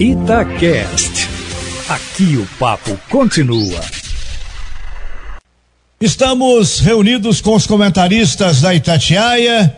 [0.00, 1.28] Itacast.
[1.88, 3.80] Aqui o papo continua.
[6.00, 9.76] Estamos reunidos com os comentaristas da Itatiaia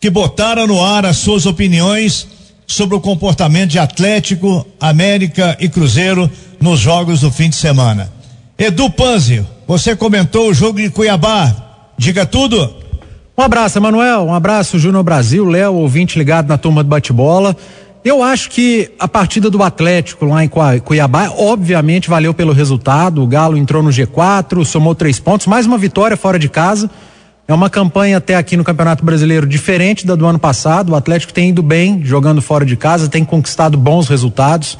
[0.00, 2.26] que botaram no ar as suas opiniões
[2.66, 6.28] sobre o comportamento de Atlético, América e Cruzeiro
[6.60, 8.12] nos jogos do fim de semana.
[8.58, 11.54] Edu Panzio, você comentou o jogo de Cuiabá.
[11.96, 12.82] Diga tudo.
[13.38, 14.24] Um abraço, Emanuel.
[14.24, 17.56] Um abraço, Júnior Brasil, Léo, ouvinte ligado na turma do bate-bola.
[18.04, 20.50] Eu acho que a partida do Atlético lá em
[20.84, 23.22] Cuiabá, obviamente, valeu pelo resultado.
[23.22, 26.90] O Galo entrou no G4, somou três pontos, mais uma vitória fora de casa.
[27.46, 30.90] É uma campanha até aqui no Campeonato Brasileiro diferente da do ano passado.
[30.90, 34.76] O Atlético tem ido bem jogando fora de casa, tem conquistado bons resultados.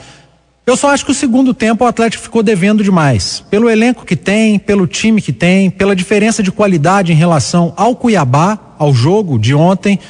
[0.66, 3.44] Eu só acho que o segundo tempo o Atlético ficou devendo demais.
[3.48, 7.94] Pelo elenco que tem, pelo time que tem, pela diferença de qualidade em relação ao
[7.94, 10.00] Cuiabá, ao jogo de ontem.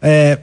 [0.00, 0.38] É,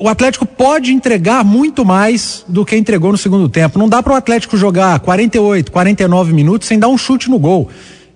[0.00, 3.78] o Atlético pode entregar muito mais do que entregou no segundo tempo.
[3.78, 7.68] Não dá para o Atlético jogar 48, 49 minutos sem dar um chute no gol.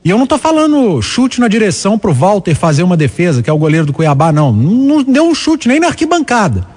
[0.05, 3.49] E eu não estou falando chute na direção para o Walter fazer uma defesa, que
[3.49, 4.53] é o goleiro do Cuiabá, não.
[4.53, 6.75] Não deu um chute nem na arquibancada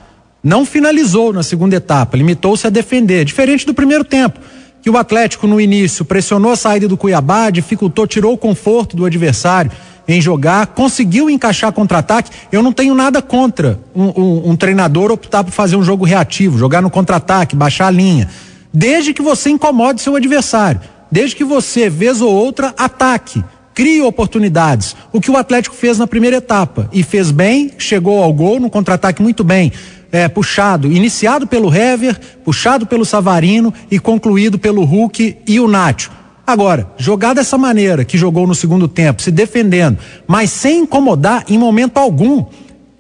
[0.48, 4.40] não finalizou na segunda etapa, limitou-se a defender, diferente do primeiro tempo,
[4.82, 9.06] que o Atlético no início pressionou a saída do Cuiabá, dificultou, tirou o conforto do
[9.06, 9.72] adversário
[10.08, 12.32] em jogar, conseguiu encaixar contra-ataque.
[12.52, 16.58] Eu não tenho nada contra um, um, um treinador optar por fazer um jogo reativo,
[16.58, 18.30] jogar no contra-ataque, baixar a linha,
[18.74, 24.96] desde que você incomode seu adversário, desde que você, vez ou outra, ataque crie oportunidades.
[25.14, 28.72] O que o Atlético fez na primeira etapa e fez bem, chegou ao gol no
[28.72, 29.72] contra-ataque muito bem
[30.12, 36.12] é, puxado, iniciado pelo Hever, puxado pelo Savarino e concluído pelo Hulk e o Nacho.
[36.48, 41.58] Agora, jogar dessa maneira que jogou no segundo tempo, se defendendo, mas sem incomodar em
[41.58, 42.46] momento algum,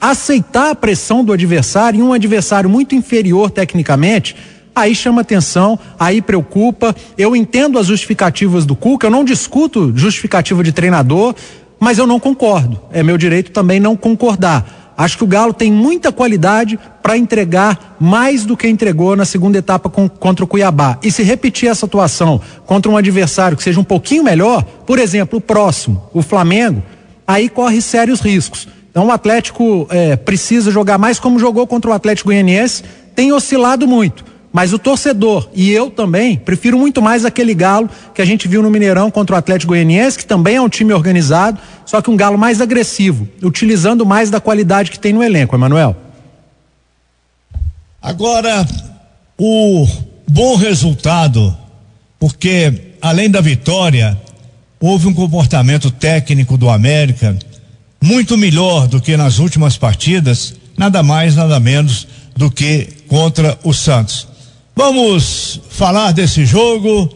[0.01, 4.35] aceitar a pressão do adversário e um adversário muito inferior tecnicamente,
[4.75, 6.93] aí chama atenção, aí preocupa.
[7.17, 11.33] Eu entendo as justificativas do Cuca, eu não discuto justificativa de treinador,
[11.79, 12.77] mas eu não concordo.
[12.91, 14.76] É meu direito também não concordar.
[14.97, 19.59] Acho que o Galo tem muita qualidade para entregar mais do que entregou na segunda
[19.59, 20.97] etapa com, contra o Cuiabá.
[21.03, 25.37] E se repetir essa atuação contra um adversário que seja um pouquinho melhor, por exemplo,
[25.37, 26.81] o próximo, o Flamengo,
[27.27, 28.67] aí corre sérios riscos.
[28.89, 33.87] Então o Atlético é, precisa jogar mais como jogou contra o Atlético Goianiense, tem oscilado
[33.87, 34.25] muito.
[34.51, 38.63] Mas o torcedor e eu também prefiro muito mais aquele Galo que a gente viu
[38.63, 42.17] no Mineirão contra o Atlético Goianiense, que também é um time organizado, só que um
[42.17, 45.95] Galo mais agressivo, utilizando mais da qualidade que tem no elenco, Emanuel.
[48.01, 48.67] Agora,
[49.39, 49.87] o
[50.29, 51.55] bom resultado,
[52.19, 54.19] porque além da vitória,
[54.79, 57.35] houve um comportamento técnico do América
[58.03, 62.05] muito melhor do que nas últimas partidas, nada mais, nada menos
[62.35, 64.27] do que contra o Santos.
[64.75, 67.09] Vamos falar desse jogo.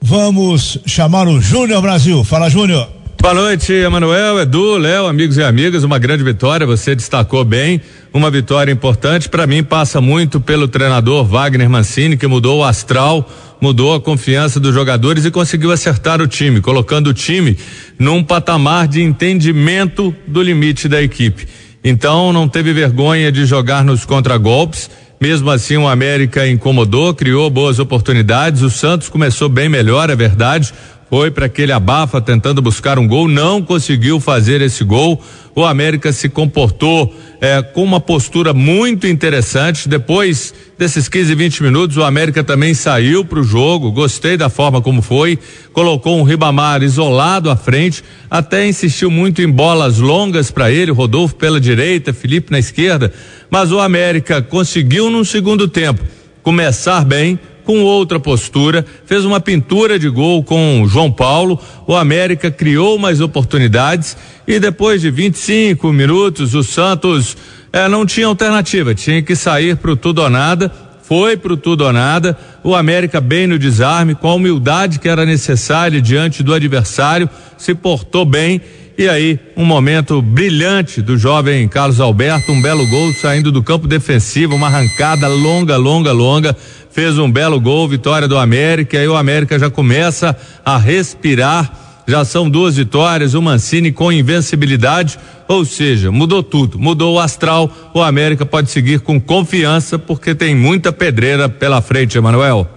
[0.00, 2.22] Vamos chamar o Júnior Brasil.
[2.22, 3.01] Fala, Júnior.
[3.22, 5.84] Boa noite, Emanuel, Edu, Léo, amigos e amigas.
[5.84, 7.80] Uma grande vitória, você destacou bem.
[8.12, 9.28] Uma vitória importante.
[9.28, 13.30] Para mim, passa muito pelo treinador Wagner Mancini, que mudou o astral,
[13.60, 17.56] mudou a confiança dos jogadores e conseguiu acertar o time, colocando o time
[17.96, 21.46] num patamar de entendimento do limite da equipe.
[21.84, 24.90] Então, não teve vergonha de jogar nos contragolpes
[25.22, 28.60] mesmo assim, o América incomodou, criou boas oportunidades.
[28.60, 30.74] O Santos começou bem melhor, é verdade.
[31.12, 35.22] Foi para aquele abafa tentando buscar um gol, não conseguiu fazer esse gol.
[35.54, 39.90] O América se comportou é, com uma postura muito interessante.
[39.90, 43.92] Depois desses 15, 20 minutos, o América também saiu para o jogo.
[43.92, 45.38] Gostei da forma como foi.
[45.74, 50.92] Colocou um Ribamar isolado à frente, até insistiu muito em bolas longas para ele.
[50.92, 53.12] Rodolfo pela direita, Felipe na esquerda.
[53.50, 56.02] Mas o América conseguiu, num segundo tempo,
[56.42, 61.58] começar bem com outra postura, fez uma pintura de gol com João Paulo.
[61.86, 67.36] O América criou mais oportunidades e depois de 25 minutos o Santos
[67.72, 70.72] eh, não tinha alternativa, tinha que sair para o tudo ou nada.
[71.02, 72.38] Foi para o tudo ou nada.
[72.64, 77.28] O América bem no desarme, com a humildade que era necessária diante do adversário,
[77.58, 78.60] se portou bem
[78.96, 83.88] e aí, um momento brilhante do jovem Carlos Alberto, um belo gol saindo do campo
[83.88, 86.56] defensivo, uma arrancada longa, longa, longa
[86.92, 91.78] fez um belo gol, vitória do América, e o América já começa a respirar.
[92.06, 97.70] Já são duas vitórias, o Mancini com invencibilidade, ou seja, mudou tudo, mudou o astral.
[97.94, 102.68] O América pode seguir com confiança, porque tem muita pedreira pela frente, Emanuel.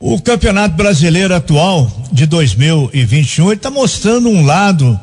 [0.00, 4.98] O Campeonato Brasileiro atual de 2021 está mostrando um lado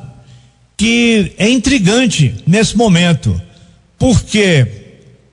[0.76, 3.40] que é intrigante nesse momento,
[3.98, 4.66] porque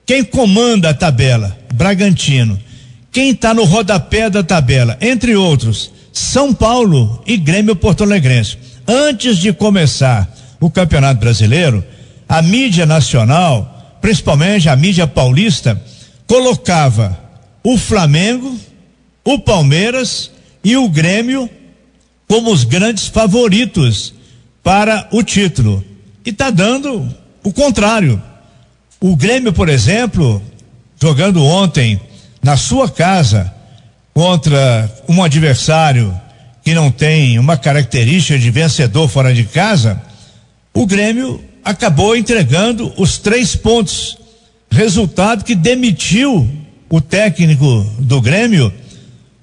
[0.05, 2.59] quem comanda a tabela, Bragantino,
[3.13, 8.57] quem está no rodapé da tabela, entre outros, São Paulo e Grêmio Porto Alegrense.
[8.87, 10.27] Antes de começar
[10.59, 11.85] o Campeonato Brasileiro,
[12.27, 15.79] a mídia nacional, principalmente a mídia paulista,
[16.25, 17.17] colocava
[17.63, 18.57] o Flamengo,
[19.23, 20.31] o Palmeiras
[20.63, 21.47] e o Grêmio
[22.27, 24.11] como os grandes favoritos
[24.63, 25.85] para o título.
[26.25, 27.07] E está dando
[27.43, 28.19] o contrário.
[28.99, 30.41] O Grêmio, por exemplo,
[30.99, 32.01] jogando ontem
[32.43, 33.51] na sua casa
[34.13, 36.13] contra um adversário
[36.61, 40.01] que não tem uma característica de vencedor fora de casa,
[40.73, 44.17] o Grêmio acabou entregando os três pontos.
[44.69, 46.49] Resultado que demitiu
[46.89, 48.73] o técnico do Grêmio,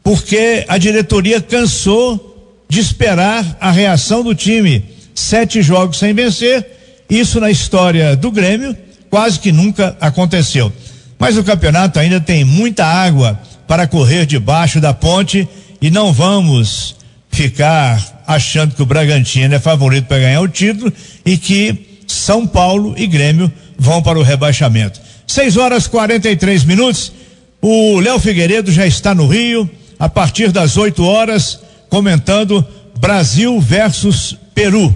[0.03, 4.85] porque a diretoria cansou de esperar a reação do time.
[5.15, 6.67] Sete jogos sem vencer,
[7.09, 8.77] isso na história do Grêmio
[9.11, 10.73] quase que nunca aconteceu.
[11.21, 13.39] Mas o campeonato ainda tem muita água
[13.69, 15.47] para correr debaixo da ponte
[15.81, 16.97] e não vamos
[17.31, 20.91] ficar achando que o Bragantino é favorito para ganhar o título
[21.25, 24.99] e que São Paulo e Grêmio vão para o rebaixamento.
[25.27, 27.13] 6 horas 43 minutos.
[27.61, 29.69] O Léo Figueiredo já está no Rio
[29.99, 32.67] a partir das 8 horas comentando
[32.99, 34.95] Brasil versus Peru.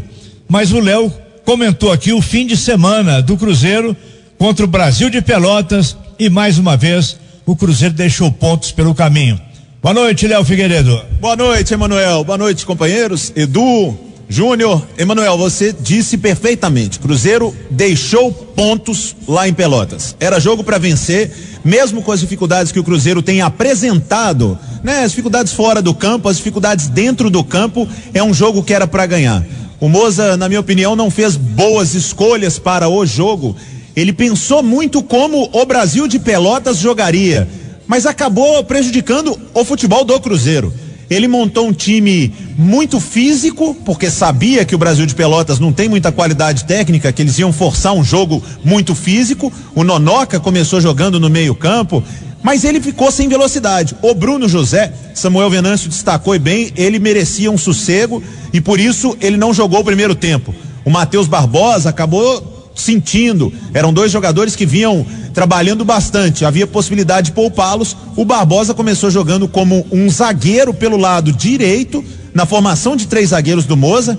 [0.48, 1.12] Mas o Léo
[1.44, 3.94] comentou aqui o fim de semana do Cruzeiro
[4.38, 7.16] contra o Brasil de Pelotas e mais uma vez
[7.46, 9.40] o Cruzeiro deixou pontos pelo caminho.
[9.82, 11.00] Boa noite, Léo Figueiredo.
[11.20, 12.24] Boa noite, Emanuel.
[12.24, 13.32] Boa noite, companheiros.
[13.36, 13.94] Edu,
[14.28, 16.98] Júnior, Emanuel, você disse perfeitamente.
[16.98, 20.16] Cruzeiro deixou pontos lá em Pelotas.
[20.18, 21.30] Era jogo para vencer,
[21.62, 25.04] mesmo com as dificuldades que o Cruzeiro tem apresentado, né?
[25.04, 28.86] As dificuldades fora do campo, as dificuldades dentro do campo, é um jogo que era
[28.86, 29.44] para ganhar.
[29.78, 33.54] O Moza, na minha opinião, não fez boas escolhas para o jogo.
[33.96, 37.48] Ele pensou muito como o Brasil de Pelotas jogaria,
[37.86, 40.72] mas acabou prejudicando o futebol do Cruzeiro.
[41.08, 45.88] Ele montou um time muito físico, porque sabia que o Brasil de Pelotas não tem
[45.88, 49.52] muita qualidade técnica, que eles iam forçar um jogo muito físico.
[49.74, 52.02] O Nonoca começou jogando no meio-campo,
[52.42, 53.94] mas ele ficou sem velocidade.
[54.02, 59.36] O Bruno José, Samuel Venâncio destacou bem, ele merecia um sossego e por isso ele
[59.36, 60.54] não jogou o primeiro tempo.
[60.84, 67.32] O Matheus Barbosa acabou sentindo, eram dois jogadores que vinham trabalhando bastante, havia possibilidade de
[67.32, 67.96] poupá-los.
[68.16, 73.64] O Barbosa começou jogando como um zagueiro pelo lado direito, na formação de três zagueiros
[73.64, 74.18] do Moza.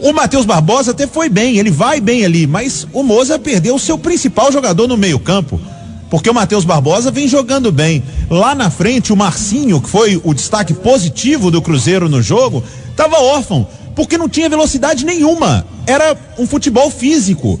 [0.00, 3.80] O Matheus Barbosa até foi bem, ele vai bem ali, mas o Moza perdeu o
[3.80, 5.60] seu principal jogador no meio-campo
[6.10, 8.02] porque o Matheus Barbosa vem jogando bem.
[8.30, 13.20] Lá na frente, o Marcinho, que foi o destaque positivo do Cruzeiro no jogo, estava
[13.20, 13.66] órfão,
[13.98, 15.66] porque não tinha velocidade nenhuma.
[15.84, 17.60] Era um futebol físico.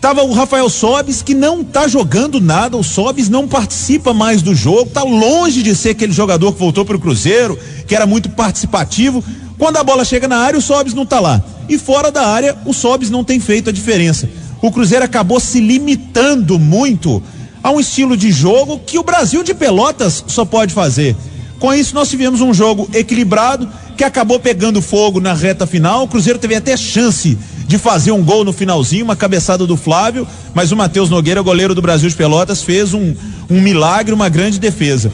[0.00, 4.54] Tava o Rafael Sobis, que não tá jogando nada, o Sobis não participa mais do
[4.54, 8.28] jogo, tá longe de ser aquele jogador que voltou para o Cruzeiro, que era muito
[8.28, 9.24] participativo.
[9.58, 11.42] Quando a bola chega na área, o Sobis não tá lá.
[11.68, 14.30] E fora da área, o Sobis não tem feito a diferença.
[14.62, 17.20] O Cruzeiro acabou se limitando muito
[17.60, 21.16] a um estilo de jogo que o Brasil de Pelotas só pode fazer.
[21.58, 26.04] Com isso, nós tivemos um jogo equilibrado que acabou pegando fogo na reta final.
[26.04, 27.36] O Cruzeiro teve até chance
[27.66, 31.74] de fazer um gol no finalzinho, uma cabeçada do Flávio, mas o Matheus Nogueira, goleiro
[31.74, 33.14] do Brasil de Pelotas, fez um,
[33.50, 35.10] um milagre, uma grande defesa.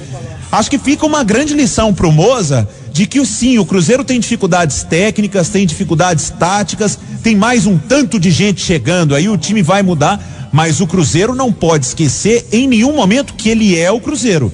[0.50, 4.20] Acho que fica uma grande lição para o Moza de que sim, o Cruzeiro tem
[4.20, 9.62] dificuldades técnicas, tem dificuldades táticas, tem mais um tanto de gente chegando aí, o time
[9.62, 13.98] vai mudar, mas o Cruzeiro não pode esquecer em nenhum momento que ele é o
[13.98, 14.52] Cruzeiro.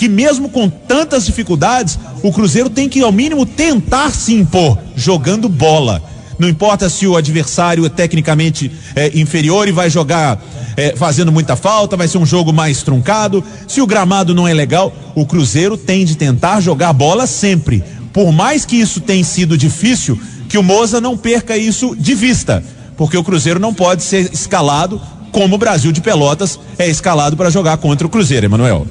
[0.00, 5.46] Que mesmo com tantas dificuldades, o Cruzeiro tem que, ao mínimo, tentar se impor, jogando
[5.46, 6.02] bola.
[6.38, 10.42] Não importa se o adversário é tecnicamente é, inferior e vai jogar
[10.74, 13.44] é, fazendo muita falta, vai ser um jogo mais truncado.
[13.68, 17.84] Se o gramado não é legal, o Cruzeiro tem de tentar jogar bola sempre.
[18.10, 22.64] Por mais que isso tenha sido difícil, que o Moza não perca isso de vista.
[22.96, 24.98] Porque o Cruzeiro não pode ser escalado
[25.30, 28.86] como o Brasil de Pelotas é escalado para jogar contra o Cruzeiro, Emanuel.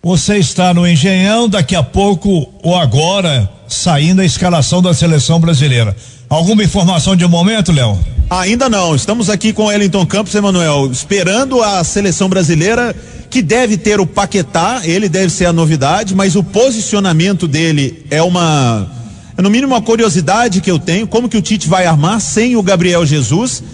[0.00, 5.96] Você está no Engenhão, daqui a pouco ou agora saindo a escalação da seleção brasileira.
[6.28, 7.98] Alguma informação de momento, Léo?
[8.30, 8.94] Ainda não.
[8.94, 12.94] Estamos aqui com Wellington Campos, Emanuel, esperando a seleção brasileira
[13.28, 18.22] que deve ter o Paquetá, ele deve ser a novidade, mas o posicionamento dele é
[18.22, 18.88] uma
[19.36, 22.56] é no mínimo uma curiosidade que eu tenho, como que o Tite vai armar sem
[22.56, 23.64] o Gabriel Jesus?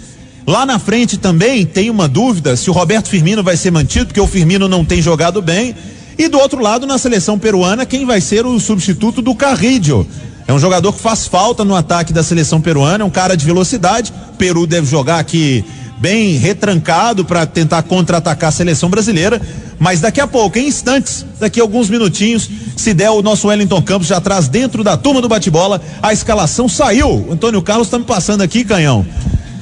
[0.47, 4.19] Lá na frente também tem uma dúvida se o Roberto Firmino vai ser mantido, porque
[4.19, 5.75] o Firmino não tem jogado bem.
[6.17, 10.07] E do outro lado, na seleção peruana, quem vai ser o substituto do Carrillo?
[10.47, 13.45] É um jogador que faz falta no ataque da seleção peruana, é um cara de
[13.45, 14.13] velocidade.
[14.37, 15.65] Peru deve jogar aqui
[15.97, 19.41] bem retrancado para tentar contra-atacar a seleção brasileira.
[19.77, 23.81] Mas daqui a pouco, em instantes, daqui a alguns minutinhos, se der o nosso Wellington
[23.81, 25.81] Campos já traz dentro da turma do bate-bola.
[26.01, 27.27] A escalação saiu.
[27.29, 29.05] Antônio Carlos está me passando aqui, canhão.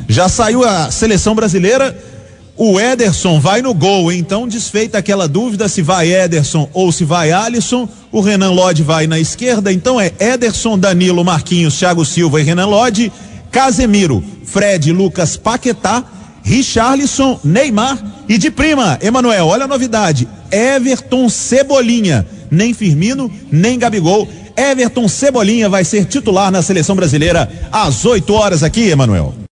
[0.07, 1.97] Já saiu a seleção brasileira.
[2.55, 7.31] O Ederson vai no gol, então desfeita aquela dúvida se vai Ederson ou se vai
[7.31, 7.89] Alisson.
[8.11, 12.67] O Renan Lodge vai na esquerda, então é Ederson, Danilo, Marquinhos, Thiago Silva e Renan
[12.67, 13.11] Lodge,
[13.51, 16.03] Casemiro, Fred, Lucas, Paquetá,
[16.43, 17.97] Richarlison, Neymar
[18.29, 24.27] e de prima, Emanuel, olha a novidade, Everton Cebolinha, nem Firmino, nem Gabigol.
[24.55, 29.42] Everton Cebolinha vai ser titular na seleção brasileira às 8 horas aqui, Emanuel.